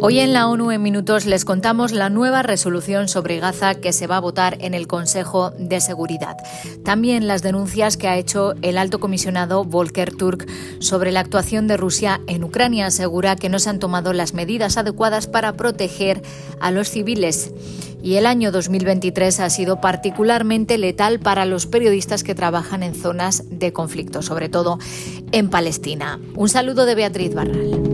[0.00, 4.06] Hoy en la ONU en minutos les contamos la nueva resolución sobre Gaza que se
[4.06, 6.36] va a votar en el Consejo de Seguridad.
[6.84, 10.46] También las denuncias que ha hecho el alto comisionado Volker Turk
[10.78, 12.86] sobre la actuación de Rusia en Ucrania.
[12.86, 16.22] Asegura que no se han tomado las medidas adecuadas para proteger
[16.60, 17.52] a los civiles.
[18.00, 23.42] Y el año 2023 ha sido particularmente letal para los periodistas que trabajan en zonas
[23.50, 24.78] de conflicto, sobre todo
[25.32, 26.20] en Palestina.
[26.36, 27.87] Un saludo de Beatriz Barral.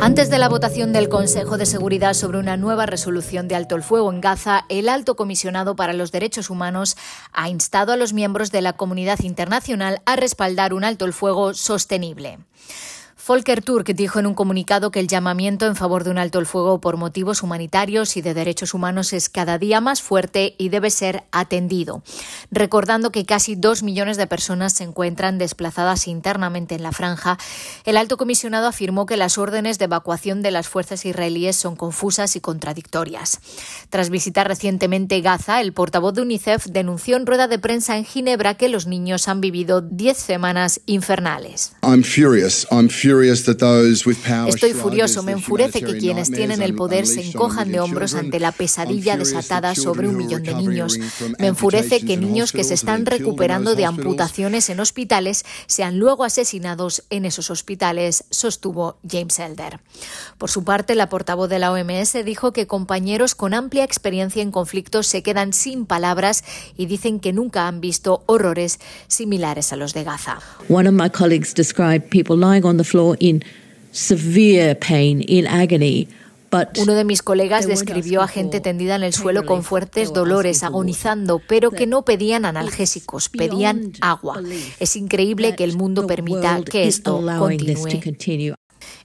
[0.00, 3.82] Antes de la votación del Consejo de Seguridad sobre una nueva resolución de alto el
[3.82, 6.96] fuego en Gaza, el alto comisionado para los derechos humanos
[7.32, 11.52] ha instado a los miembros de la comunidad internacional a respaldar un alto el fuego
[11.52, 12.38] sostenible.
[13.28, 16.46] Volker Turk dijo en un comunicado que el llamamiento en favor de un alto el
[16.46, 20.88] fuego por motivos humanitarios y de derechos humanos es cada día más fuerte y debe
[20.88, 22.02] ser atendido,
[22.50, 27.36] recordando que casi dos millones de personas se encuentran desplazadas internamente en la franja.
[27.84, 32.34] El alto comisionado afirmó que las órdenes de evacuación de las fuerzas israelíes son confusas
[32.34, 33.40] y contradictorias.
[33.90, 38.54] Tras visitar recientemente Gaza, el portavoz de UNICEF denunció en rueda de prensa en Ginebra
[38.54, 41.72] que los niños han vivido diez semanas infernales.
[43.22, 48.52] Estoy furioso, me enfurece que quienes tienen el poder se encojan de hombros ante la
[48.52, 50.98] pesadilla desatada sobre un millón de niños.
[51.38, 57.04] Me enfurece que niños que se están recuperando de amputaciones en hospitales sean luego asesinados
[57.10, 59.80] en esos hospitales, sostuvo James Elder.
[60.38, 64.50] Por su parte, la portavoz de la OMS dijo que compañeros con amplia experiencia en
[64.50, 66.44] conflictos se quedan sin palabras
[66.76, 70.38] y dicen que nunca han visto horrores similares a los de Gaza.
[70.68, 73.07] One of my colleagues described people lying on the floor
[76.78, 81.40] uno de mis colegas describió a gente tendida en el suelo con fuertes dolores, agonizando,
[81.46, 84.40] pero que no pedían analgésicos, pedían agua.
[84.80, 88.54] Es increíble que el mundo permita que esto continúe.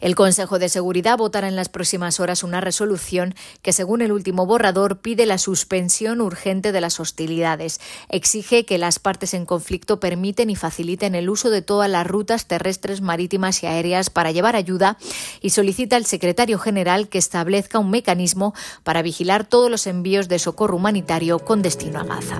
[0.04, 4.46] El Consejo de Seguridad votará en las próximas horas una resolución que, según el último
[4.46, 7.80] borrador, pide la suspensión urgente de las hostilidades.
[8.09, 12.47] Exige que las partes en conflicto permiten y faciliten el uso de todas las rutas
[12.47, 14.97] terrestres, marítimas y aéreas para llevar ayuda
[15.40, 18.53] y solicita al secretario general que establezca un mecanismo
[18.84, 22.40] para vigilar todos los envíos de socorro humanitario con destino a Gaza.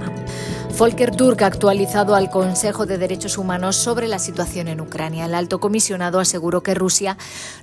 [0.78, 5.26] Volker Turk ha actualizado al Consejo de Derechos Humanos sobre la situación en Ucrania.
[5.26, 7.16] El alto comisionado aseguró que Rusia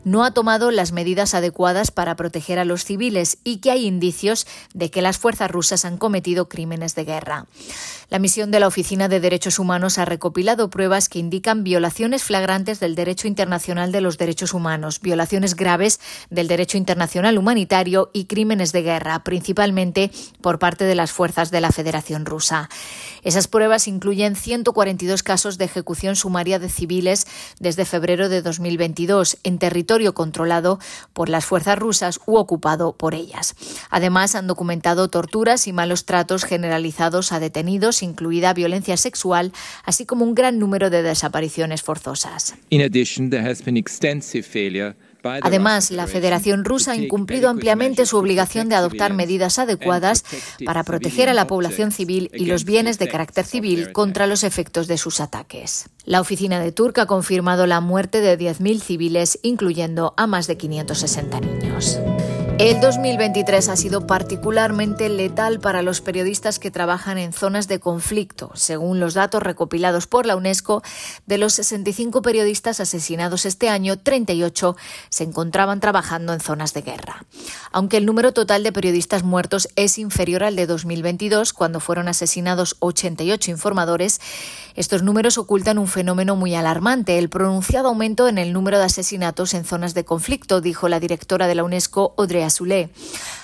[0.04, 4.47] no ha tomado las medidas adecuadas para proteger a los civiles y que hay indicios
[4.75, 7.47] de que las fuerzas rusas han cometido crímenes de guerra.
[8.10, 12.81] La misión de la Oficina de Derechos Humanos ha recopilado pruebas que indican violaciones flagrantes
[12.81, 18.72] del derecho internacional de los derechos humanos, violaciones graves del derecho internacional humanitario y crímenes
[18.72, 20.10] de guerra, principalmente
[20.41, 22.69] por parte de las fuerzas de la Federación Rusa.
[23.22, 27.27] Esas pruebas incluyen 142 casos de ejecución sumaria de civiles
[27.59, 30.78] desde febrero de 2022 en territorio controlado
[31.12, 33.55] por las fuerzas rusas u ocupado por ellas.
[33.91, 39.53] Además, han documentado torturas y malos tratos generalizados a detenidos, incluida violencia sexual,
[39.84, 42.55] así como un gran número de desapariciones forzosas.
[45.22, 50.25] Además, la Federación Rusa ha incumplido ampliamente su obligación de adoptar medidas adecuadas
[50.64, 54.86] para proteger a la población civil y los bienes de carácter civil contra los efectos
[54.86, 55.88] de sus ataques.
[56.04, 60.56] La oficina de Turk ha confirmado la muerte de 10.000 civiles, incluyendo a más de
[60.56, 62.00] 560 niños.
[62.60, 68.50] El 2023 ha sido particularmente letal para los periodistas que trabajan en zonas de conflicto.
[68.53, 70.82] Según los datos recopilados por la UNESCO,
[71.25, 74.76] de los 65 periodistas asesinados este año, 38
[75.09, 77.25] se encontraban trabajando en zonas de guerra.
[77.72, 82.77] Aunque el número total de periodistas muertos es inferior al de 2022, cuando fueron asesinados
[82.81, 84.21] 88 informadores,
[84.75, 89.54] estos números ocultan un fenómeno muy alarmante, el pronunciado aumento en el número de asesinatos
[89.54, 92.42] en zonas de conflicto, dijo la directora de la UNESCO, Audrey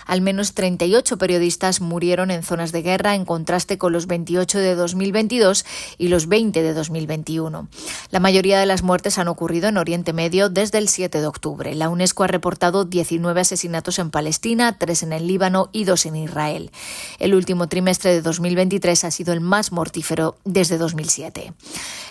[0.07, 4.75] al menos 38 periodistas murieron en zonas de guerra, en contraste con los 28 de
[4.75, 5.65] 2022
[5.99, 7.69] y los 20 de 2021.
[8.11, 11.75] La mayoría de las muertes han ocurrido en Oriente Medio desde el 7 de octubre.
[11.75, 16.17] La UNESCO ha reportado 19 asesinatos en Palestina, 3 en el Líbano y 2 en
[16.17, 16.71] Israel.
[17.19, 21.16] El último trimestre de 2023 ha sido el más mortífero desde 2007.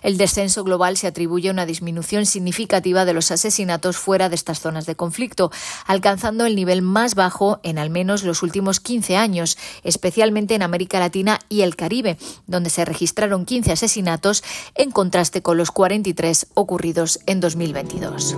[0.01, 4.59] El descenso global se atribuye a una disminución significativa de los asesinatos fuera de estas
[4.59, 5.51] zonas de conflicto,
[5.85, 10.99] alcanzando el nivel más bajo en al menos los últimos 15 años, especialmente en América
[10.99, 12.17] Latina y el Caribe,
[12.47, 14.43] donde se registraron 15 asesinatos
[14.75, 18.35] en contraste con los 43 ocurridos en 2022.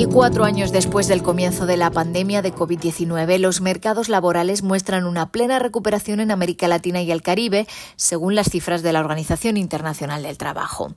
[0.00, 5.04] Y cuatro años después del comienzo de la pandemia de COVID-19, los mercados laborales muestran
[5.04, 7.66] una plena recuperación en América Latina y el Caribe,
[7.96, 10.94] según las cifras de la Organización Internacional del Trabajo.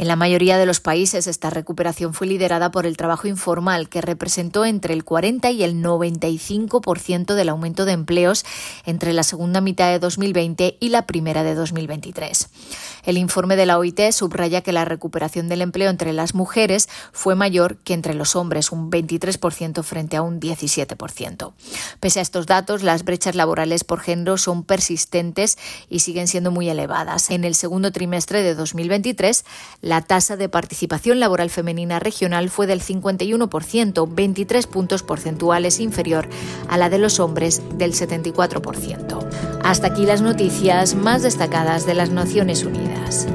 [0.00, 4.00] En la mayoría de los países esta recuperación fue liderada por el trabajo informal, que
[4.00, 8.46] representó entre el 40 y el 95% del aumento de empleos
[8.86, 12.48] entre la segunda mitad de 2020 y la primera de 2023.
[13.04, 17.34] El informe de la OIT subraya que la recuperación del empleo entre las mujeres fue
[17.34, 21.52] mayor que entre los hombres, un 23% frente a un 17%.
[22.00, 25.58] Pese a estos datos, las brechas laborales por género son persistentes
[25.90, 27.28] y siguen siendo muy elevadas.
[27.28, 29.44] En el segundo trimestre de 2023,
[29.90, 36.28] la tasa de participación laboral femenina regional fue del 51%, 23 puntos porcentuales inferior
[36.68, 39.26] a la de los hombres del 74%.
[39.64, 43.26] Hasta aquí las noticias más destacadas de las Naciones Unidas.